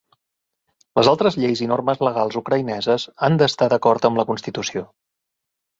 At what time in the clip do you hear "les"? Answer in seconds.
0.99-1.09